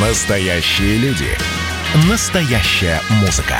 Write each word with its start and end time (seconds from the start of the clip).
Настоящие 0.00 0.96
люди. 0.98 1.26
Настоящая 2.08 3.00
музыка. 3.20 3.56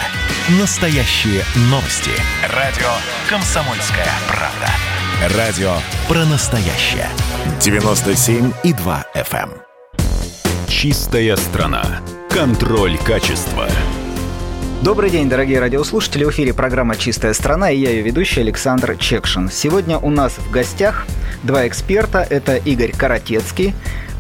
Настоящие 0.61 1.43
новости. 1.63 2.13
Радио 2.55 2.87
«Комсомольская 3.29 4.07
правда». 4.29 5.37
Радио 5.37 5.73
про 6.07 6.25
настоящее. 6.27 7.09
97,2 7.59 9.05
FM. 9.17 9.51
эм. 9.51 9.53
Чистая 10.69 11.35
страна. 11.35 11.83
Контроль 12.31 12.97
качества. 12.99 13.67
Добрый 14.81 15.11
день, 15.11 15.29
дорогие 15.29 15.59
радиослушатели. 15.59 16.23
В 16.23 16.31
эфире 16.31 16.55
программа 16.55 16.95
«Чистая 16.95 17.33
страна» 17.33 17.73
и 17.73 17.79
я 17.81 17.91
ее 17.91 18.03
ведущий 18.03 18.43
Александр 18.43 18.97
Чекшин. 18.97 19.51
Сегодня 19.51 19.99
у 19.99 20.09
нас 20.09 20.35
в 20.39 20.53
гостях 20.53 21.05
два 21.43 21.67
эксперта. 21.67 22.21
Это 22.21 22.55
Игорь 22.55 22.93
Каратецкий, 22.97 23.75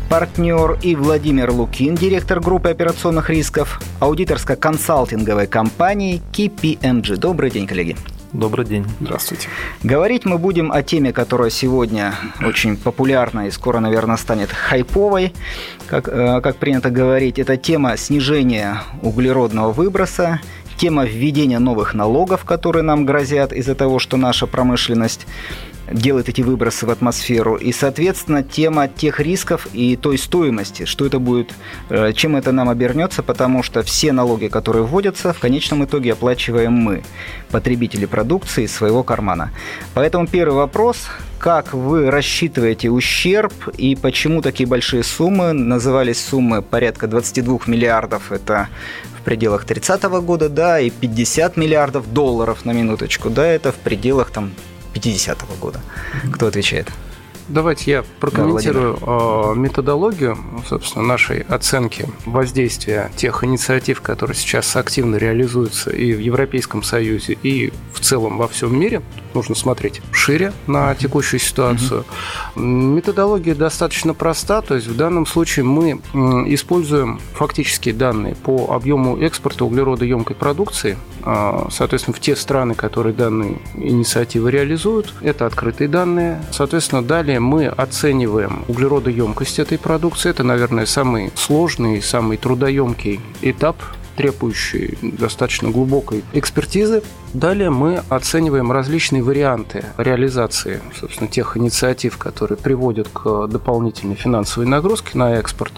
партнер, 0.09 0.79
и 0.83 0.97
Владимир 0.97 1.51
Лукин, 1.51 1.95
директор 1.95 2.41
группы 2.41 2.71
операционных 2.71 3.31
рисков 3.31 3.81
аудиторско-консалтинговой 4.01 5.47
компании 5.47 6.23
KPMG. 6.33 7.17
Добрый 7.17 7.51
день, 7.51 7.67
коллеги. 7.67 7.97
Добрый 8.33 8.67
день. 8.67 8.87
Здравствуйте. 9.01 9.49
Говорить 9.83 10.25
мы 10.25 10.39
будем 10.39 10.71
о 10.71 10.83
теме, 10.83 11.13
которая 11.13 11.51
сегодня 11.51 12.15
очень 12.45 12.77
популярна 12.77 13.47
и 13.47 13.51
скоро, 13.51 13.81
наверное, 13.81 14.17
станет 14.17 14.51
хайповой, 14.51 15.33
как, 15.87 16.09
э, 16.09 16.41
как 16.43 16.57
принято 16.57 16.91
говорить. 16.91 17.39
Это 17.39 17.57
тема 17.57 17.97
снижения 17.97 18.83
углеродного 19.03 19.73
выброса, 19.73 20.41
тема 20.77 21.05
введения 21.05 21.59
новых 21.59 21.95
налогов, 21.95 22.45
которые 22.45 22.83
нам 22.83 23.07
грозят 23.07 23.53
из-за 23.53 23.75
того, 23.75 23.99
что 23.99 24.17
наша 24.17 24.47
промышленность 24.47 25.27
делает 25.93 26.29
эти 26.29 26.43
выбросы 26.43 26.87
в 26.87 26.91
атмосферу. 26.91 27.57
И, 27.57 27.73
соответственно, 27.73 28.43
тема 28.43 28.89
тех 28.89 29.21
рисков 29.21 29.69
и 29.73 29.97
той 29.97 30.19
стоимости, 30.19 30.85
что 30.85 31.07
это 31.07 31.19
будет, 31.19 31.53
э, 31.89 32.13
чем 32.13 32.37
это 32.37 32.53
нам 32.53 32.69
обернется, 32.69 33.23
потому 33.23 33.63
что 33.63 33.83
все 33.83 34.13
налоги, 34.13 34.49
которые 34.49 34.85
вводятся, 34.85 35.33
в 35.33 35.39
конечном 35.39 35.85
итоге 35.85 36.13
оплачиваем 36.13 36.73
мы, 36.73 37.03
потребители 37.51 38.07
продукции 38.07 38.65
из 38.65 38.73
своего 38.73 39.03
кармана. 39.03 39.51
Поэтому 39.95 40.27
первый 40.27 40.57
вопрос, 40.57 41.09
как 41.39 41.73
вы 41.73 42.11
рассчитываете 42.11 42.91
ущерб 42.91 43.53
и 43.77 43.97
почему 43.97 44.43
такие 44.43 44.69
большие 44.69 45.03
суммы? 45.03 45.53
Назывались 45.53 46.25
суммы 46.25 46.63
порядка 46.63 47.07
22 47.07 47.61
миллиардов, 47.67 48.33
это 48.33 48.69
в 49.19 49.23
пределах 49.23 49.65
30 49.65 50.03
года, 50.03 50.49
да, 50.49 50.81
и 50.81 50.91
50 50.91 51.57
миллиардов 51.57 52.13
долларов 52.13 52.65
на 52.65 52.73
минуточку, 52.73 53.31
да, 53.31 53.47
это 53.47 53.73
в 53.73 53.77
пределах 53.77 54.31
там 54.31 54.53
50 54.95 55.59
года. 55.61 55.81
Кто 56.33 56.47
отвечает? 56.47 56.91
Давайте 57.49 57.91
я 57.91 58.05
прокомментирую 58.21 58.99
да, 59.01 59.55
методологию, 59.55 60.37
собственно, 60.67 61.05
нашей 61.05 61.41
оценки 61.41 62.07
воздействия 62.27 63.11
тех 63.17 63.43
инициатив, 63.43 64.03
которые 64.03 64.37
сейчас 64.37 64.77
активно 64.77 65.17
реализуются 65.17 65.91
и 65.91 66.13
в 66.13 66.21
Европейском 66.21 66.83
Союзе, 66.83 67.39
и 67.43 67.73
в 67.95 68.01
целом 68.01 68.37
во 68.37 68.49
всем 68.49 68.79
мире. 68.79 69.03
Нужно 69.35 69.55
смотреть 69.55 70.01
шире 70.13 70.53
на 70.67 70.95
текущую 70.95 71.41
ситуацию. 71.41 72.05
Угу. 72.55 72.63
Методология 72.63 73.55
достаточно 73.55 74.13
проста, 74.13 74.61
то 74.61 74.75
есть 74.75 74.87
в 74.87 74.97
данном 74.97 75.27
случае 75.27 75.65
мы 75.65 76.01
используем 76.53 77.21
фактические 77.35 77.95
данные 77.95 78.35
по 78.35 78.75
объему 78.75 79.17
экспорта 79.19 79.65
углеродоемкой 79.65 80.37
продукции, 80.37 80.99
а, 81.23 81.69
соответственно, 81.71 82.15
в 82.15 82.21
те 82.21 82.37
страны, 82.37 82.75
которые 82.75 83.15
данные 83.15 83.59
инициативы 83.75 84.51
реализуют. 84.51 85.15
Это 85.21 85.47
открытые 85.47 85.89
данные. 85.89 86.43
Соответственно, 86.51 87.03
далее 87.03 87.38
мы 87.39 87.67
оцениваем 87.67 88.65
углеродоемкость 88.69 89.59
этой 89.59 89.79
продукции. 89.79 90.31
Это, 90.31 90.45
наверное, 90.45 90.87
самый 90.87 91.33
сложный, 91.35 92.03
самый 92.03 92.37
трудоемкий 92.37 93.21
этап 93.43 93.77
требующий 94.19 94.99
достаточно 95.01 95.71
глубокой 95.71 96.25
экспертизы. 96.33 97.05
Далее 97.35 97.71
мы 97.71 98.03
оцениваем 98.09 98.73
различные 98.73 99.23
варианты 99.23 99.85
реализации 99.97 100.81
собственно, 100.99 101.29
тех 101.29 101.57
инициатив, 101.57 102.17
которые 102.19 102.59
приводят 102.59 103.09
к 103.09 103.47
дополнительной 103.47 104.17
финансовой 104.17 104.67
нагрузке 104.69 105.17
на 105.19 105.35
экспорт, 105.35 105.73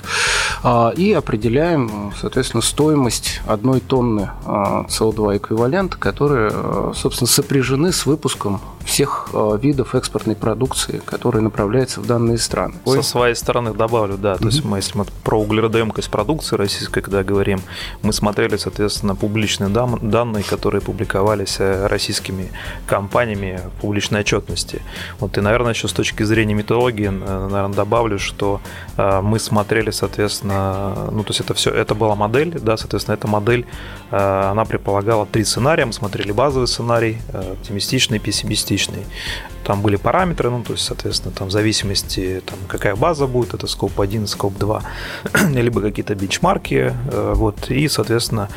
а, 0.62 0.92
и 0.96 1.12
определяем, 1.12 2.12
соответственно, 2.18 2.62
стоимость 2.62 3.40
одной 3.46 3.80
тонны 3.80 4.30
СО2 4.44 5.38
эквивалента, 5.38 5.96
которые, 5.96 6.52
собственно, 6.94 7.28
сопряжены 7.28 7.92
с 7.92 8.06
выпуском 8.06 8.60
всех 8.84 9.28
видов 9.60 9.94
экспортной 9.94 10.36
продукции, 10.36 11.00
которые 11.04 11.42
направляются 11.42 12.00
в 12.00 12.06
данные 12.06 12.38
страны. 12.38 12.74
Со 12.84 13.02
своей 13.02 13.34
стороны 13.34 13.72
добавлю, 13.72 14.16
да, 14.16 14.36
то 14.36 14.44
mm-hmm. 14.44 14.46
есть 14.46 14.64
мы, 14.64 14.78
если 14.78 14.98
мы 14.98 15.04
про 15.24 15.40
углеродоемкость 15.40 16.10
продукции 16.10 16.56
российской, 16.56 17.00
когда 17.00 17.22
говорим, 17.22 17.60
мы 18.02 18.12
смотрели, 18.12 18.56
соответственно, 18.56 19.14
публичные 19.14 19.68
данные, 19.68 20.44
которые 20.44 20.80
публиковали 20.80 21.39
выдавались 21.40 21.56
э, 21.58 21.86
российскими 21.86 22.50
компаниями 22.86 23.60
публичной 23.80 24.20
отчетности. 24.20 24.80
Вот 25.18 25.38
и, 25.38 25.40
наверное, 25.40 25.72
еще 25.72 25.88
с 25.88 25.92
точки 25.92 26.24
зрения 26.24 26.54
методологии, 26.54 27.08
э, 27.08 27.48
наверное, 27.48 27.74
добавлю, 27.74 28.18
что 28.18 28.60
э, 28.96 29.20
мы 29.22 29.38
смотрели, 29.38 29.90
соответственно, 29.90 31.08
ну, 31.12 31.22
то 31.22 31.30
есть 31.30 31.40
это 31.40 31.54
все, 31.54 31.70
это 31.70 31.94
была 31.94 32.14
модель, 32.14 32.58
да, 32.60 32.76
соответственно, 32.76 33.14
эта 33.14 33.28
модель, 33.28 33.64
она 34.10 34.64
предполагала 34.64 35.26
три 35.26 35.44
сценария, 35.44 35.86
мы 35.86 35.92
смотрели 35.92 36.32
базовый 36.32 36.66
сценарий, 36.66 37.18
оптимистичный, 37.32 38.18
пессимистичный 38.18 39.04
там 39.64 39.82
были 39.82 39.96
параметры, 39.96 40.50
ну, 40.50 40.62
то 40.62 40.72
есть, 40.72 40.84
соответственно, 40.84 41.32
там 41.32 41.48
в 41.48 41.50
зависимости, 41.50 42.42
там, 42.44 42.58
какая 42.66 42.96
база 42.96 43.26
будет, 43.26 43.54
это 43.54 43.66
скоп 43.66 44.00
1, 44.00 44.26
скоп 44.26 44.58
2, 44.58 44.82
либо 45.54 45.80
какие-то 45.80 46.14
бенчмарки, 46.14 46.92
э, 47.12 47.32
вот, 47.36 47.70
и, 47.70 47.88
соответственно, 47.88 48.48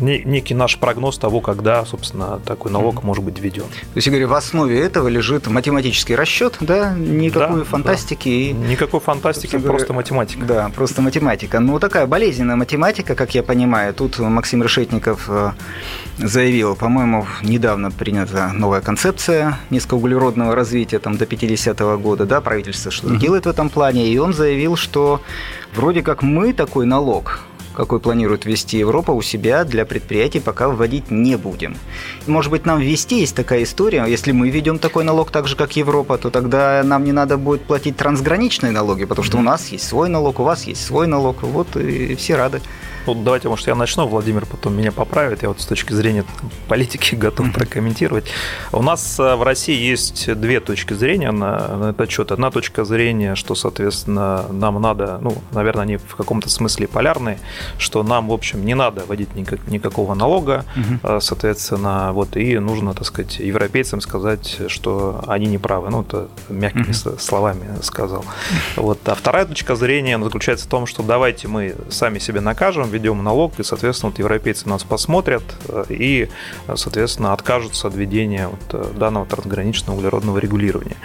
некий 0.00 0.54
наш 0.54 0.78
прогноз 0.78 1.18
того, 1.18 1.31
когда, 1.40 1.84
собственно, 1.84 2.40
такой 2.44 2.70
налог 2.70 2.96
mm-hmm. 2.96 3.06
может 3.06 3.24
быть 3.24 3.38
введен. 3.38 3.62
То 3.62 3.96
есть, 3.96 4.06
Игорь, 4.06 4.26
в 4.26 4.34
основе 4.34 4.80
этого 4.80 5.08
лежит 5.08 5.46
математический 5.46 6.14
расчет, 6.14 6.56
да, 6.60 6.94
никакой 6.94 7.60
да, 7.60 7.64
фантастики. 7.64 8.54
Да. 8.58 8.66
Никакой 8.68 9.00
фантастики, 9.00 9.58
просто 9.58 9.92
математика. 9.92 10.44
Да, 10.44 10.70
просто 10.74 11.02
математика. 11.02 11.60
Ну, 11.60 11.78
такая 11.78 12.06
болезненная 12.06 12.56
математика, 12.56 13.14
как 13.14 13.34
я 13.34 13.42
понимаю. 13.42 13.94
Тут 13.94 14.18
Максим 14.18 14.62
Решетников 14.62 15.26
э, 15.28 15.52
заявил, 16.18 16.76
по-моему, 16.76 17.26
недавно 17.42 17.90
принята 17.90 18.50
новая 18.52 18.80
концепция 18.80 19.58
низкоуглеродного 19.70 20.54
развития 20.54 20.98
там, 20.98 21.16
до 21.16 21.24
50-го 21.24 21.98
года, 21.98 22.26
да, 22.26 22.40
правительство 22.40 22.90
что-то 22.90 23.14
uh-huh. 23.14 23.18
делает 23.18 23.46
в 23.46 23.48
этом 23.48 23.68
плане, 23.68 24.08
и 24.08 24.18
он 24.18 24.32
заявил, 24.32 24.76
что 24.76 25.20
вроде 25.74 26.02
как 26.02 26.22
мы 26.22 26.52
такой 26.52 26.86
налог 26.86 27.40
какой 27.74 28.00
планирует 28.00 28.44
ввести 28.44 28.78
Европа 28.78 29.12
у 29.12 29.22
себя 29.22 29.64
для 29.64 29.84
предприятий, 29.84 30.40
пока 30.40 30.68
вводить 30.68 31.10
не 31.10 31.36
будем. 31.36 31.76
Может 32.26 32.50
быть, 32.50 32.66
нам 32.66 32.80
ввести 32.80 33.20
есть 33.20 33.34
такая 33.34 33.62
история, 33.62 34.04
если 34.06 34.32
мы 34.32 34.50
введем 34.50 34.78
такой 34.78 35.04
налог 35.04 35.30
так 35.30 35.48
же, 35.48 35.56
как 35.56 35.76
Европа, 35.76 36.18
то 36.18 36.30
тогда 36.30 36.82
нам 36.84 37.04
не 37.04 37.12
надо 37.12 37.36
будет 37.36 37.62
платить 37.62 37.96
трансграничные 37.96 38.72
налоги, 38.72 39.04
потому 39.04 39.24
что 39.24 39.38
у 39.38 39.42
нас 39.42 39.68
есть 39.68 39.86
свой 39.86 40.08
налог, 40.08 40.40
у 40.40 40.44
вас 40.44 40.64
есть 40.64 40.84
свой 40.84 41.06
налог, 41.06 41.42
вот 41.42 41.76
и 41.76 42.14
все 42.14 42.36
рады. 42.36 42.60
Ну, 43.06 43.14
давайте, 43.14 43.48
может, 43.48 43.66
я 43.66 43.74
начну, 43.74 44.06
Владимир 44.06 44.46
потом 44.46 44.76
меня 44.76 44.92
поправит. 44.92 45.42
Я 45.42 45.48
вот 45.48 45.60
с 45.60 45.66
точки 45.66 45.92
зрения 45.92 46.24
политики 46.68 47.14
готов 47.16 47.52
прокомментировать. 47.52 48.26
У 48.70 48.82
нас 48.82 49.18
э, 49.18 49.34
в 49.34 49.42
России 49.42 49.76
есть 49.76 50.32
две 50.34 50.60
точки 50.60 50.94
зрения 50.94 51.32
на, 51.32 51.76
на 51.76 51.90
этот 51.90 52.10
счет. 52.10 52.30
Одна 52.30 52.50
точка 52.50 52.84
зрения, 52.84 53.34
что, 53.34 53.54
соответственно, 53.54 54.46
нам 54.50 54.80
надо, 54.80 55.18
ну, 55.20 55.36
наверное, 55.52 55.82
они 55.82 55.96
в 55.96 56.14
каком-то 56.14 56.48
смысле 56.48 56.86
полярные, 56.86 57.40
что 57.78 58.02
нам, 58.02 58.28
в 58.28 58.32
общем, 58.32 58.64
не 58.64 58.74
надо 58.74 59.02
вводить 59.06 59.34
никак, 59.34 59.66
никакого 59.66 60.14
налога, 60.14 60.64
угу. 60.76 61.20
соответственно, 61.20 62.12
вот, 62.12 62.36
и 62.36 62.58
нужно, 62.58 62.94
так 62.94 63.06
сказать, 63.06 63.38
европейцам 63.38 64.00
сказать, 64.00 64.60
что 64.68 65.24
они 65.26 65.46
не 65.46 65.58
правы. 65.58 65.90
Ну, 65.90 66.02
это 66.02 66.28
мягкими 66.48 66.90
угу. 66.90 67.18
словами 67.18 67.66
сказал. 67.82 68.24
Вот. 68.76 68.98
А 69.08 69.14
вторая 69.14 69.44
точка 69.44 69.74
зрения 69.74 70.22
заключается 70.22 70.66
в 70.66 70.68
том, 70.68 70.86
что 70.86 71.02
давайте 71.02 71.48
мы 71.48 71.74
сами 71.90 72.18
себя 72.18 72.40
накажем, 72.40 72.91
введем 72.92 73.22
налог, 73.22 73.58
и, 73.58 73.62
соответственно, 73.62 74.10
вот 74.10 74.18
европейцы 74.18 74.68
нас 74.68 74.84
посмотрят 74.84 75.42
э, 75.68 75.84
и, 75.88 76.28
соответственно, 76.74 77.32
откажутся 77.32 77.88
от 77.88 77.94
введения 77.94 78.48
вот 78.48 78.60
э, 78.72 78.98
данного 78.98 79.26
трансграничного 79.26 79.96
углеродного 79.96 80.38
регулирования. 80.38 80.96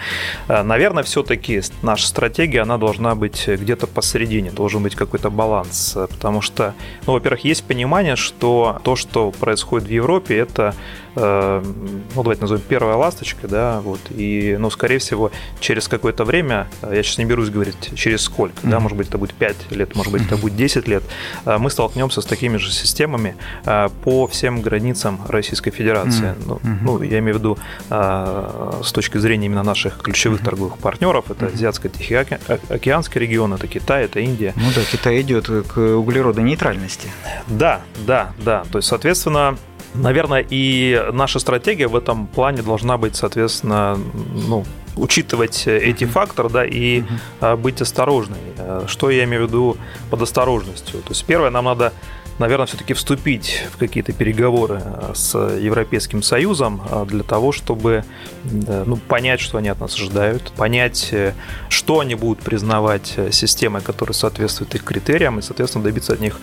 Э, 0.48 0.62
наверное, 0.62 1.02
все-таки 1.02 1.62
наша 1.82 2.06
стратегия, 2.06 2.60
она 2.60 2.78
должна 2.78 3.14
быть 3.14 3.48
где-то 3.48 3.86
посередине, 3.86 4.50
должен 4.50 4.82
быть 4.82 4.94
какой-то 4.94 5.30
баланс, 5.30 5.96
потому 6.10 6.40
что, 6.40 6.74
ну, 7.06 7.14
во-первых, 7.14 7.44
есть 7.44 7.64
понимание, 7.64 8.16
что 8.16 8.80
то, 8.84 8.96
что 8.96 9.30
происходит 9.30 9.88
в 9.88 9.92
Европе, 9.92 10.36
это 10.36 10.74
ну, 11.18 12.22
давайте 12.22 12.42
назовем 12.42 12.62
первая 12.68 12.96
ласточка, 12.96 13.48
да, 13.48 13.80
вот, 13.80 14.00
и, 14.10 14.56
ну, 14.58 14.70
скорее 14.70 14.98
всего, 14.98 15.30
через 15.60 15.88
какое-то 15.88 16.24
время, 16.24 16.68
я 16.82 17.02
сейчас 17.02 17.18
не 17.18 17.24
берусь 17.24 17.50
говорить, 17.50 17.76
через 17.96 18.22
сколько, 18.22 18.60
mm-hmm. 18.60 18.70
да, 18.70 18.80
может 18.80 18.96
быть, 18.96 19.08
это 19.08 19.18
будет 19.18 19.34
5 19.34 19.72
лет, 19.72 19.96
может 19.96 20.12
быть, 20.12 20.22
это 20.26 20.36
будет 20.36 20.56
10 20.56 20.86
лет, 20.86 21.02
мы 21.44 21.70
столкнемся 21.70 22.20
с 22.20 22.24
такими 22.24 22.56
же 22.56 22.70
системами 22.70 23.36
по 24.04 24.26
всем 24.26 24.62
границам 24.62 25.20
Российской 25.28 25.70
Федерации. 25.70 26.34
Mm-hmm. 26.34 26.44
Ну, 26.46 26.60
ну, 26.82 27.02
я 27.02 27.18
имею 27.18 27.36
в 27.36 27.38
виду 27.38 27.58
с 27.90 28.92
точки 28.92 29.18
зрения 29.18 29.46
именно 29.46 29.62
наших 29.62 29.98
ключевых 29.98 30.40
mm-hmm. 30.40 30.44
торговых 30.44 30.78
партнеров, 30.78 31.30
это 31.30 31.46
Азиатско-Тихоокеанский 31.46 33.20
регион, 33.20 33.54
это 33.54 33.66
Китай, 33.66 34.04
это 34.04 34.20
Индия. 34.20 34.52
Ну 34.56 34.70
да, 34.74 34.82
Китай 34.90 35.20
идет 35.20 35.48
к 35.48 35.78
углеродонейтральности. 35.78 37.08
Да, 37.46 37.80
да, 38.06 38.32
да. 38.38 38.64
То 38.70 38.78
есть, 38.78 38.88
соответственно, 38.88 39.56
Наверное, 39.94 40.44
и 40.48 41.02
наша 41.12 41.38
стратегия 41.38 41.88
в 41.88 41.96
этом 41.96 42.26
плане 42.26 42.62
должна 42.62 42.98
быть, 42.98 43.16
соответственно, 43.16 43.98
ну, 44.46 44.64
учитывать 44.96 45.66
эти 45.66 46.04
факторы, 46.04 46.48
да, 46.48 46.64
и 46.64 47.02
uh-huh. 47.40 47.56
быть 47.56 47.80
осторожной. 47.80 48.38
Что 48.86 49.10
я 49.10 49.24
имею 49.24 49.46
в 49.46 49.48
виду 49.48 49.76
под 50.10 50.22
осторожностью? 50.22 51.00
То 51.00 51.10
есть, 51.10 51.24
первое, 51.24 51.50
нам 51.50 51.64
надо 51.64 51.92
наверное, 52.38 52.66
все-таки 52.66 52.94
вступить 52.94 53.64
в 53.72 53.76
какие-то 53.76 54.12
переговоры 54.12 54.80
э, 54.84 55.12
с 55.14 55.36
Европейским 55.38 56.22
Союзом 56.22 56.80
э, 56.90 57.04
для 57.08 57.22
того, 57.22 57.52
чтобы 57.52 58.04
ну, 58.44 58.96
понять, 58.96 59.40
что 59.40 59.58
они 59.58 59.68
от 59.68 59.80
нас 59.80 59.94
ожидают, 59.94 60.52
понять, 60.52 61.08
э, 61.12 61.34
что 61.68 62.00
они 62.00 62.14
будут 62.14 62.40
признавать 62.40 63.16
системой, 63.30 63.82
которая 63.82 64.14
соответствует 64.14 64.74
их 64.74 64.84
критериям, 64.84 65.38
и, 65.38 65.42
соответственно, 65.42 65.84
добиться 65.84 66.12
от 66.12 66.20
них 66.20 66.40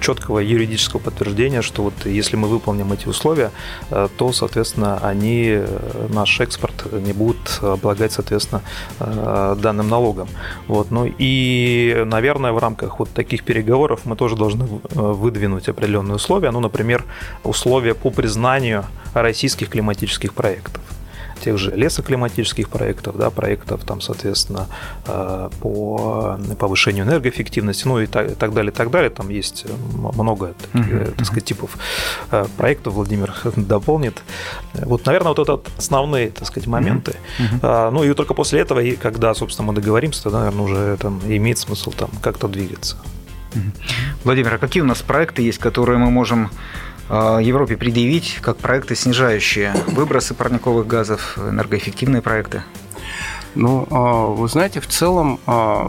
четкого 0.00 0.38
юридического 0.40 1.00
подтверждения, 1.00 1.62
что 1.62 1.82
вот 1.82 1.94
если 2.04 2.36
мы 2.36 2.48
выполним 2.48 2.92
эти 2.92 3.08
условия, 3.08 3.50
то, 3.90 4.32
соответственно, 4.32 4.98
они 4.98 5.60
наш 6.08 6.40
экспорт 6.40 6.77
не 6.92 7.12
будут 7.12 7.58
облагать, 7.62 8.12
соответственно, 8.12 8.62
данным 8.98 9.88
налогом. 9.88 10.28
Вот. 10.66 10.90
Ну 10.90 11.12
и, 11.18 12.02
наверное, 12.06 12.52
в 12.52 12.58
рамках 12.58 12.98
вот 12.98 13.10
таких 13.10 13.44
переговоров 13.44 14.00
мы 14.04 14.16
тоже 14.16 14.36
должны 14.36 14.64
выдвинуть 14.64 15.38
выдвинуть 15.38 15.68
определенные 15.68 16.16
условия, 16.16 16.50
ну, 16.50 16.60
например, 16.60 17.04
условия 17.44 17.94
по 17.94 18.10
признанию 18.10 18.84
российских 19.14 19.68
климатических 19.68 20.34
проектов 20.34 20.82
тех 21.38 21.58
же 21.58 21.70
лесоклиматических 21.70 22.68
проектов, 22.68 23.16
да, 23.16 23.30
проектов, 23.30 23.84
там, 23.84 24.00
соответственно, 24.00 24.66
э, 25.06 25.50
по 25.60 26.38
повышению 26.58 27.04
энергоэффективности, 27.04 27.86
ну 27.86 28.00
и 28.00 28.06
так, 28.06 28.32
и 28.32 28.34
так 28.34 28.52
далее, 28.52 28.72
и 28.72 28.74
так 28.74 28.90
далее. 28.90 29.10
Там 29.10 29.28
есть 29.28 29.66
много, 29.92 30.54
таких, 30.72 30.92
uh-huh. 30.92 31.14
так 31.16 31.26
сказать, 31.26 31.44
типов 31.44 31.78
э, 32.30 32.46
проектов, 32.56 32.94
Владимир 32.94 33.34
дополнит. 33.56 34.22
Вот, 34.74 35.06
наверное, 35.06 35.34
вот 35.34 35.38
это 35.38 35.60
основные, 35.76 36.30
так 36.30 36.46
сказать, 36.46 36.66
моменты. 36.66 37.14
Uh-huh. 37.38 37.90
Ну 37.90 38.04
и 38.04 38.12
только 38.14 38.34
после 38.34 38.60
этого, 38.60 38.80
и 38.80 38.96
когда, 38.96 39.34
собственно, 39.34 39.68
мы 39.68 39.74
договоримся, 39.74 40.22
тогда, 40.24 40.40
наверное, 40.40 40.64
уже 40.64 40.96
там 41.00 41.20
имеет 41.26 41.58
смысл 41.58 41.92
там 41.92 42.10
как-то 42.20 42.48
двигаться. 42.48 42.96
Владимир, 44.24 44.54
а 44.54 44.58
какие 44.58 44.82
у 44.82 44.86
нас 44.86 45.02
проекты 45.02 45.42
есть, 45.42 45.58
которые 45.58 45.98
мы 45.98 46.10
можем 46.10 46.50
Европе 47.08 47.76
предъявить 47.76 48.38
как 48.42 48.58
проекты, 48.58 48.94
снижающие 48.94 49.74
выбросы 49.86 50.34
парниковых 50.34 50.86
газов, 50.86 51.38
энергоэффективные 51.38 52.20
проекты? 52.20 52.62
Ну, 53.54 53.88
а, 53.90 54.26
вы 54.26 54.48
знаете, 54.48 54.80
в 54.80 54.86
целом 54.86 55.40
а, 55.46 55.88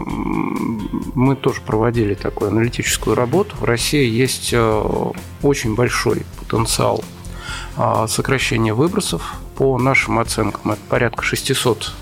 мы 1.14 1.36
тоже 1.36 1.60
проводили 1.60 2.14
такую 2.14 2.50
аналитическую 2.50 3.14
работу. 3.14 3.54
В 3.60 3.64
России 3.64 4.08
есть 4.08 4.54
очень 5.42 5.74
большой 5.74 6.24
потенциал 6.38 7.04
сокращения 8.08 8.74
выбросов. 8.74 9.34
По 9.56 9.78
нашим 9.78 10.18
оценкам, 10.18 10.72
это 10.72 10.80
порядка 10.88 11.22
600 11.22 11.92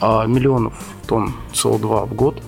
миллионов 0.00 0.74
тонн 1.06 1.34
СО2 1.52 2.06
в 2.06 2.14
год. 2.14 2.42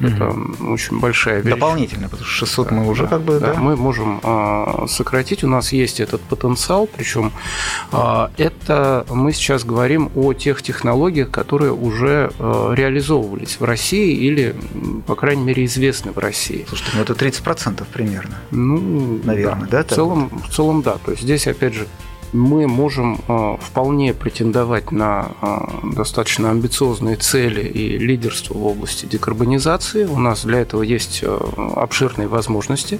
Это 0.00 0.28
угу. 0.28 0.72
очень 0.72 1.00
большая 1.00 1.40
вещь. 1.40 1.54
Дополнительно, 1.54 2.08
потому 2.08 2.26
что 2.26 2.46
600 2.46 2.70
мы 2.70 2.88
уже 2.88 3.04
да, 3.04 3.08
как 3.08 3.22
бы... 3.22 3.40
Да, 3.40 3.54
да. 3.54 3.60
мы 3.60 3.76
можем 3.76 4.20
а, 4.22 4.86
сократить. 4.88 5.44
У 5.44 5.48
нас 5.48 5.72
есть 5.72 6.00
этот 6.00 6.20
потенциал, 6.22 6.86
причем 6.86 7.32
а, 7.92 8.30
это 8.36 9.06
мы 9.10 9.32
сейчас 9.32 9.64
говорим 9.64 10.10
о 10.14 10.32
тех 10.32 10.62
технологиях, 10.62 11.30
которые 11.30 11.72
уже 11.72 12.30
а, 12.38 12.72
реализовывались 12.72 13.58
в 13.58 13.64
России 13.64 14.14
или, 14.14 14.54
по 15.06 15.14
крайней 15.14 15.42
мере, 15.42 15.64
известны 15.64 16.12
в 16.12 16.18
России. 16.18 16.64
Слушайте, 16.68 16.92
ну 16.94 17.02
это 17.02 17.12
30% 17.12 17.84
примерно. 17.92 18.36
Ну, 18.50 19.20
наверное, 19.24 19.68
да? 19.68 19.82
да 19.82 19.84
в, 19.84 19.94
целом, 19.94 20.42
в 20.48 20.54
целом, 20.54 20.82
да. 20.82 20.96
То 21.04 21.12
есть 21.12 21.22
здесь, 21.22 21.46
опять 21.46 21.74
же, 21.74 21.86
мы 22.32 22.66
можем 22.66 23.20
э, 23.26 23.56
вполне 23.60 24.14
претендовать 24.14 24.92
на 24.92 25.32
э, 25.40 25.58
достаточно 25.94 26.50
амбициозные 26.50 27.16
цели 27.16 27.62
и 27.62 27.98
лидерство 27.98 28.54
в 28.54 28.66
области 28.66 29.06
декарбонизации. 29.06 30.04
У 30.04 30.18
нас 30.18 30.44
для 30.44 30.60
этого 30.60 30.82
есть 30.82 31.20
э, 31.22 31.38
обширные 31.76 32.28
возможности. 32.28 32.98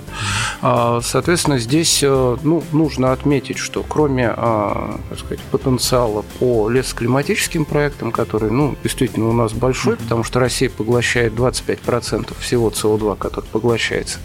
А, 0.62 1.00
соответственно, 1.02 1.58
здесь 1.58 2.02
ну, 2.02 2.62
нужно 2.72 3.12
отметить, 3.12 3.58
что 3.58 3.82
кроме 3.82 4.28
так 4.28 5.18
сказать, 5.18 5.40
потенциала 5.50 6.24
по 6.38 6.68
лесоклиматическим 6.68 7.64
проектам, 7.64 8.12
который 8.12 8.50
ну, 8.50 8.76
действительно 8.82 9.28
у 9.28 9.32
нас 9.32 9.52
большой, 9.52 9.96
потому 9.96 10.24
что 10.24 10.40
Россия 10.40 10.70
поглощает 10.70 11.32
25% 11.34 12.34
всего 12.40 12.70
СО2, 12.70 13.16
который 13.18 13.46
поглощается 13.46 14.18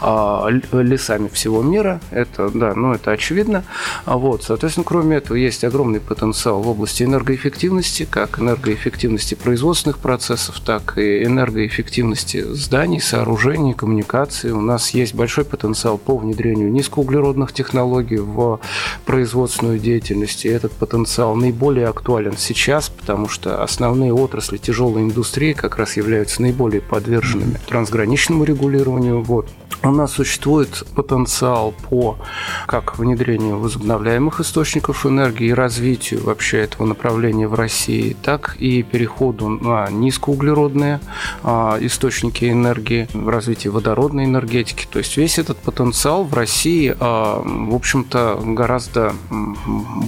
а, 0.00 0.48
лесами 0.72 1.28
всего 1.28 1.62
мира, 1.62 2.00
это, 2.10 2.50
да, 2.50 2.74
ну, 2.74 2.92
это 2.92 3.12
очевидно. 3.12 3.64
А 4.04 4.16
вот 4.16 4.27
вот, 4.28 4.42
соответственно, 4.42 4.84
кроме 4.84 5.16
этого, 5.16 5.38
есть 5.38 5.64
огромный 5.64 6.00
потенциал 6.00 6.60
в 6.60 6.68
области 6.68 7.02
энергоэффективности, 7.02 8.06
как 8.08 8.38
энергоэффективности 8.38 9.34
производственных 9.34 10.00
процессов, 10.00 10.60
так 10.60 10.98
и 10.98 11.24
энергоэффективности 11.24 12.42
зданий, 12.52 13.00
сооружений, 13.00 13.72
коммуникаций. 13.72 14.52
У 14.52 14.60
нас 14.60 14.90
есть 14.90 15.14
большой 15.14 15.46
потенциал 15.46 15.96
по 15.96 16.18
внедрению 16.18 16.70
низкоуглеродных 16.70 17.54
технологий 17.54 18.18
в 18.18 18.60
производственную 19.06 19.78
деятельность. 19.78 20.44
И 20.44 20.48
этот 20.48 20.72
потенциал 20.72 21.34
наиболее 21.34 21.86
актуален 21.86 22.36
сейчас, 22.36 22.90
потому 22.90 23.28
что 23.28 23.62
основные 23.62 24.12
отрасли 24.12 24.58
тяжелой 24.58 25.04
индустрии 25.04 25.54
как 25.54 25.78
раз 25.78 25.96
являются 25.96 26.42
наиболее 26.42 26.82
подверженными 26.82 27.58
трансграничному 27.66 28.44
регулированию. 28.44 29.22
Вот. 29.22 29.48
У 29.84 29.92
нас 29.92 30.12
существует 30.12 30.82
потенциал 30.96 31.72
по 31.88 32.18
как 32.66 32.98
внедрению 32.98 33.58
возобновляемых 33.58 34.40
источников 34.40 35.06
энергии 35.06 35.48
и 35.48 35.52
развитию 35.52 36.24
вообще 36.24 36.58
этого 36.58 36.84
направления 36.84 37.46
в 37.46 37.54
России, 37.54 38.16
так 38.20 38.56
и 38.58 38.82
переходу 38.82 39.48
на 39.48 39.88
низкоуглеродные 39.88 41.00
а, 41.44 41.78
источники 41.80 42.50
энергии, 42.50 43.08
развитие 43.14 43.70
водородной 43.70 44.24
энергетики. 44.24 44.84
То 44.90 44.98
есть 44.98 45.16
весь 45.16 45.38
этот 45.38 45.58
потенциал 45.58 46.24
в 46.24 46.34
России, 46.34 46.94
а, 46.98 47.40
в 47.44 47.74
общем-то, 47.74 48.40
гораздо 48.44 49.14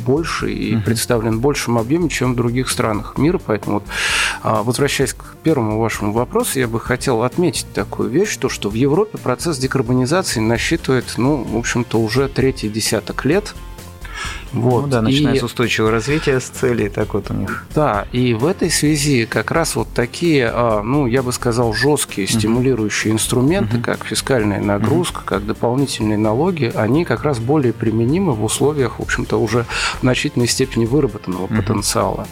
больше 0.04 0.52
и 0.52 0.76
представлен 0.76 1.38
в 1.38 1.40
большем 1.40 1.78
объеме, 1.78 2.08
чем 2.08 2.32
в 2.32 2.36
других 2.36 2.68
странах 2.70 3.16
мира. 3.18 3.38
Поэтому, 3.38 3.74
вот, 3.74 3.84
а, 4.42 4.64
возвращаясь 4.64 5.14
к 5.14 5.36
первому 5.44 5.78
вашему 5.78 6.12
вопросу, 6.12 6.58
я 6.58 6.66
бы 6.66 6.80
хотел 6.80 7.22
отметить 7.22 7.72
такую 7.72 8.10
вещь, 8.10 8.36
то, 8.36 8.48
что 8.48 8.68
в 8.68 8.74
Европе 8.74 9.16
процесс 9.16 9.59
декарбонизации 9.60 10.40
насчитывает, 10.40 11.14
ну, 11.16 11.44
в 11.44 11.56
общем-то, 11.56 12.00
уже 12.00 12.28
третий 12.28 12.68
десяток 12.68 13.24
лет. 13.24 13.54
Вот. 14.52 14.82
Ну 14.82 14.86
да, 14.88 15.00
начиная 15.00 15.34
и... 15.34 15.38
с 15.38 15.42
устойчивого 15.42 15.92
развития, 15.92 16.40
с 16.40 16.44
целей, 16.44 16.88
так 16.88 17.14
вот 17.14 17.30
у 17.30 17.34
них. 17.34 17.64
Да, 17.74 18.06
и 18.12 18.34
в 18.34 18.44
этой 18.44 18.70
связи 18.70 19.24
как 19.24 19.50
раз 19.50 19.76
вот 19.76 19.88
такие, 19.94 20.50
а, 20.52 20.82
ну, 20.82 21.06
я 21.06 21.22
бы 21.22 21.32
сказал, 21.32 21.72
жесткие 21.72 22.26
стимулирующие 22.26 23.12
uh-huh. 23.12 23.14
инструменты, 23.14 23.76
uh-huh. 23.76 23.82
как 23.82 24.04
фискальная 24.04 24.60
нагрузка, 24.60 25.20
uh-huh. 25.20 25.24
как 25.26 25.46
дополнительные 25.46 26.18
налоги, 26.18 26.72
они 26.74 27.04
как 27.04 27.22
раз 27.22 27.38
более 27.38 27.72
применимы 27.72 28.32
в 28.32 28.44
условиях, 28.44 28.98
в 28.98 29.02
общем-то, 29.02 29.40
уже 29.40 29.64
в 29.98 30.00
значительной 30.00 30.48
степени 30.48 30.84
выработанного 30.84 31.46
uh-huh. 31.46 31.56
потенциала 31.56 32.26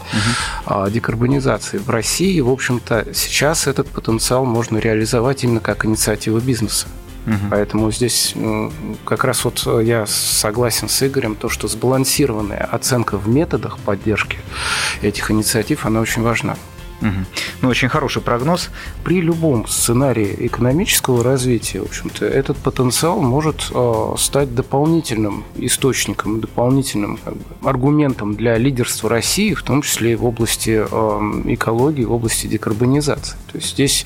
uh-huh. 0.65 0.91
декарбонизации. 0.91 1.77
В 1.77 1.89
России, 1.89 2.39
в 2.41 2.49
общем-то, 2.49 3.07
сейчас 3.13 3.65
этот 3.65 3.87
потенциал 3.87 4.45
можно 4.45 4.77
реализовать 4.77 5.43
именно 5.43 5.61
как 5.61 5.85
инициатива 5.85 6.39
бизнеса. 6.39 6.87
Угу. 7.29 7.49
Поэтому 7.51 7.91
здесь 7.91 8.33
как 9.05 9.23
раз 9.23 9.45
вот 9.45 9.67
я 9.83 10.05
согласен 10.07 10.89
с 10.89 11.05
Игорем, 11.05 11.35
то, 11.35 11.49
что 11.49 11.67
сбалансированная 11.67 12.67
оценка 12.71 13.17
в 13.17 13.27
методах 13.27 13.77
поддержки 13.79 14.39
этих 15.01 15.29
инициатив, 15.29 15.85
она 15.85 16.01
очень 16.01 16.23
важна. 16.23 16.55
Ну, 17.61 17.69
очень 17.69 17.89
хороший 17.89 18.21
прогноз. 18.21 18.69
При 19.03 19.21
любом 19.21 19.67
сценарии 19.67 20.35
экономического 20.39 21.23
развития, 21.23 21.81
в 21.81 21.85
общем-то, 21.85 22.25
этот 22.25 22.57
потенциал 22.57 23.19
может 23.21 23.71
э, 23.73 24.13
стать 24.17 24.53
дополнительным 24.55 25.43
источником, 25.55 26.39
дополнительным 26.41 27.17
как 27.17 27.35
бы, 27.35 27.43
аргументом 27.63 28.35
для 28.35 28.57
лидерства 28.57 29.09
России, 29.09 29.53
в 29.53 29.63
том 29.63 29.81
числе 29.81 30.13
и 30.13 30.15
в 30.15 30.25
области 30.25 30.85
э, 30.89 31.53
экологии, 31.53 32.03
в 32.03 32.11
области 32.11 32.47
декарбонизации. 32.47 33.35
То 33.51 33.57
есть 33.57 33.71
здесь, 33.71 34.05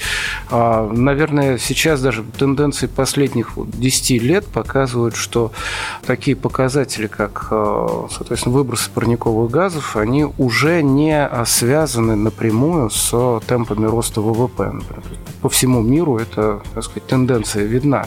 э, 0.50 0.92
наверное, 0.92 1.58
сейчас 1.58 2.02
даже 2.02 2.24
тенденции 2.38 2.88
последних 2.88 3.54
10 3.56 4.22
лет 4.22 4.46
показывают, 4.46 5.16
что 5.16 5.52
такие 6.06 6.36
показатели, 6.36 7.08
как, 7.08 7.48
э, 7.52 7.88
соответственно, 8.12 8.56
выбросы 8.56 8.90
парниковых 8.92 9.52
газов, 9.52 9.96
они 9.96 10.26
уже 10.38 10.82
не 10.82 11.30
связаны 11.46 12.16
напрямую 12.16 12.83
с 12.90 13.40
темпами 13.48 13.86
роста 13.86 14.22
ВВП. 14.22 14.72
По 15.42 15.50
всему 15.50 15.82
миру 15.82 16.18
эта 16.18 16.62
так 16.74 16.84
сказать, 16.84 17.06
тенденция 17.08 17.64
видна. 17.64 18.06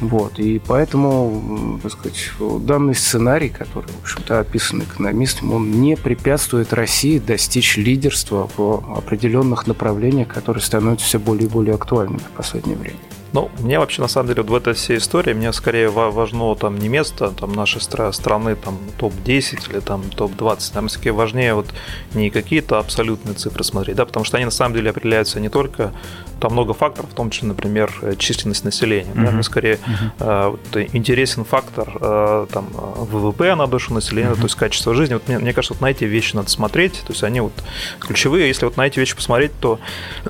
Вот. 0.00 0.38
И 0.38 0.60
поэтому 0.64 1.78
так 1.82 1.92
сказать, 1.92 2.30
данный 2.60 2.94
сценарий, 2.94 3.48
который 3.48 3.86
в 3.86 4.02
общем-то, 4.02 4.40
описан 4.40 4.82
экономистом, 4.82 5.52
он 5.52 5.70
не 5.70 5.96
препятствует 5.96 6.72
России 6.72 7.18
достичь 7.18 7.76
лидерства 7.76 8.48
в 8.56 8.84
определенных 8.96 9.66
направлениях, 9.66 10.28
которые 10.28 10.62
становятся 10.62 11.06
все 11.06 11.18
более 11.18 11.48
и 11.48 11.50
более 11.50 11.74
актуальными 11.74 12.18
в 12.18 12.36
последнее 12.36 12.76
время. 12.76 12.98
Ну, 13.32 13.50
мне 13.58 13.78
вообще, 13.78 14.02
на 14.02 14.08
самом 14.08 14.28
деле, 14.28 14.42
вот 14.42 14.50
в 14.50 14.54
этой 14.54 14.74
всей 14.74 14.98
истории, 14.98 15.34
мне 15.34 15.52
скорее 15.52 15.88
важно 15.88 16.54
там 16.54 16.78
не 16.78 16.88
место 16.88 17.30
там, 17.30 17.52
нашей 17.52 17.80
страны, 17.80 18.56
там, 18.56 18.78
топ-10 18.98 19.70
или 19.70 19.80
там 19.80 20.02
топ-20, 20.10 20.72
там 20.72 20.88
скорее 20.88 21.12
важнее 21.12 21.54
вот 21.54 21.66
не 22.14 22.30
какие-то 22.30 22.78
абсолютные 22.78 23.34
цифры 23.34 23.64
смотреть, 23.64 23.96
да, 23.96 24.06
потому 24.06 24.24
что 24.24 24.36
они 24.36 24.44
на 24.46 24.50
самом 24.50 24.74
деле 24.74 24.90
определяются 24.90 25.40
не 25.40 25.48
только 25.48 25.92
там 26.40 26.52
много 26.52 26.74
факторов, 26.74 27.10
в 27.10 27.14
том 27.14 27.30
числе, 27.30 27.48
например, 27.48 27.92
э, 28.02 28.14
численность 28.16 28.64
населения. 28.64 29.10
Uh-huh. 29.12 29.24
Да, 29.24 29.30
мне 29.30 29.42
скорее 29.42 29.78
uh-huh. 30.18 30.50
вот, 30.50 30.76
интересен 30.92 31.44
фактор 31.44 31.96
э, 31.98 32.46
там, 32.52 32.68
ВВП 32.74 33.54
на 33.54 33.66
душу 33.66 33.94
населения, 33.94 34.30
uh-huh. 34.30 34.36
то 34.36 34.42
есть 34.42 34.54
качество 34.54 34.94
жизни. 34.94 35.14
Вот 35.14 35.26
мне, 35.28 35.38
мне 35.38 35.52
кажется, 35.52 35.74
вот 35.74 35.80
на 35.80 35.90
эти 35.90 36.04
вещи 36.04 36.36
надо 36.36 36.50
смотреть, 36.50 36.92
то 37.06 37.12
есть 37.12 37.22
они 37.22 37.40
вот 37.40 37.52
ключевые. 38.00 38.48
Если 38.48 38.66
вот 38.66 38.76
на 38.76 38.86
эти 38.86 38.98
вещи 38.98 39.16
посмотреть, 39.16 39.52
то, 39.60 39.78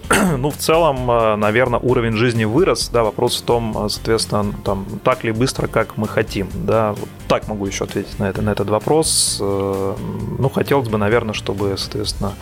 ну, 0.39 0.51
в 0.51 0.57
целом, 0.57 1.07
наверное, 1.41 1.81
уровень 1.81 2.13
жизни 2.13 2.45
вырос, 2.45 2.86
да, 2.93 3.03
вопрос 3.05 3.37
в 3.37 3.43
том, 3.43 3.89
соответственно, 3.89 4.53
там, 4.65 4.87
так 5.05 5.25
ли 5.25 5.33
быстро, 5.33 5.67
как 5.67 5.97
мы 5.97 6.09
хотим, 6.09 6.49
да, 6.55 6.93
вот 6.93 7.09
так 7.29 7.49
могу 7.49 7.67
еще 7.67 7.85
ответить 7.85 8.19
на, 8.19 8.25
это, 8.25 8.43
на 8.43 8.51
этот 8.51 8.69
вопрос. 8.71 9.37
Ну, 9.41 10.51
хотелось 10.55 10.89
бы, 10.89 10.99
наверное, 10.99 11.35
чтобы, 11.35 11.75
соответственно, 11.77 12.35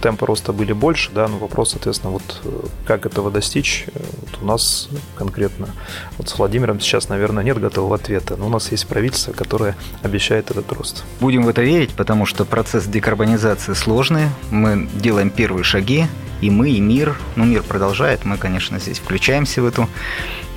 темпы 0.00 0.26
роста 0.26 0.52
были 0.52 0.72
больше, 0.72 1.10
да, 1.12 1.28
но 1.28 1.38
вопрос, 1.38 1.70
соответственно, 1.70 2.12
вот 2.12 2.42
как 2.86 3.06
этого 3.06 3.30
достичь, 3.30 3.86
э, 3.94 4.00
вот 4.30 4.42
у 4.42 4.46
нас 4.46 4.88
конкретно 5.16 5.68
вот 6.16 6.28
с 6.28 6.38
Владимиром 6.38 6.80
сейчас, 6.80 7.08
наверное, 7.08 7.44
нет 7.44 7.60
готового 7.60 7.96
ответа, 7.96 8.36
но 8.36 8.46
у 8.46 8.48
нас 8.50 8.70
есть 8.70 8.86
правительство, 8.86 9.32
которое 9.32 9.76
обещает 10.02 10.50
этот 10.50 10.70
рост. 10.72 11.04
Будем 11.20 11.44
в 11.44 11.48
это 11.48 11.62
верить, 11.62 11.90
потому 11.90 12.26
что 12.26 12.44
процесс 12.44 12.84
декарбонизации 12.86 13.74
сложный, 13.74 14.28
мы 14.50 14.88
делаем 14.94 15.30
первые 15.30 15.64
шаги, 15.64 16.06
и 16.40 16.50
мы, 16.50 16.70
и 16.70 16.80
мир, 16.80 17.16
ну 17.36 17.44
мир 17.44 17.62
продолжает, 17.62 18.24
мы, 18.24 18.36
конечно, 18.36 18.78
здесь 18.78 18.98
включаемся 18.98 19.62
в 19.62 19.66
эту 19.66 19.88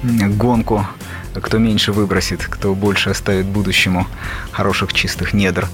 гонку, 0.03 0.85
кто 1.33 1.57
меньше 1.57 1.91
выбросит, 1.91 2.45
кто 2.45 2.75
больше 2.75 3.11
оставит 3.11 3.45
будущему 3.45 4.07
хороших 4.51 4.93
чистых 4.93 5.33
недр. 5.33 5.67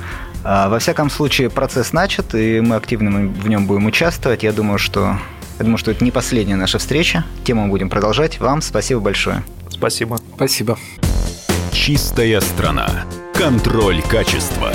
А, 0.43 0.69
во 0.69 0.79
всяком 0.79 1.09
случае, 1.09 1.49
процесс 1.49 1.93
начат, 1.93 2.35
и 2.35 2.61
мы 2.61 2.75
активно 2.75 3.27
в 3.27 3.47
нем 3.49 3.65
будем 3.65 3.85
участвовать. 3.85 4.43
Я 4.43 4.53
думаю, 4.53 4.77
что 4.77 5.17
я 5.59 5.63
думаю, 5.63 5.77
что 5.77 5.91
это 5.91 6.03
не 6.03 6.11
последняя 6.11 6.55
наша 6.55 6.77
встреча. 6.77 7.25
Тему 7.43 7.63
мы 7.63 7.69
будем 7.69 7.89
продолжать. 7.89 8.39
Вам 8.39 8.61
спасибо 8.61 8.99
большое. 9.01 9.43
Спасибо. 9.69 10.19
Спасибо. 10.35 10.77
Чистая 11.71 12.41
страна. 12.41 13.05
Контроль 13.33 14.01
качества. 14.01 14.71